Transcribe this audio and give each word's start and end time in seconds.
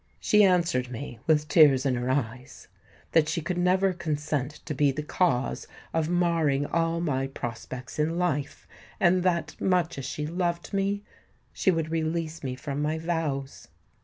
She 0.19 0.43
answered 0.43 0.89
me, 0.89 1.19
with 1.27 1.47
tears 1.47 1.85
in 1.85 1.93
her 1.93 2.09
eyes, 2.09 2.67
that 3.11 3.29
she 3.29 3.39
could 3.39 3.59
never 3.59 3.93
consent 3.93 4.53
to 4.65 4.73
be 4.73 4.91
the 4.91 5.03
cause 5.03 5.67
of 5.93 6.09
marring 6.09 6.65
all 6.65 6.99
my 6.99 7.27
prospects 7.27 7.99
in 7.99 8.17
life, 8.17 8.67
and 8.99 9.21
that, 9.21 9.55
much 9.61 9.99
as 9.99 10.05
she 10.05 10.25
loved 10.25 10.73
me, 10.73 11.03
she 11.53 11.69
would 11.69 11.91
release 11.91 12.43
me 12.43 12.55
from 12.55 12.81
my 12.81 12.97
vows. 12.97 13.67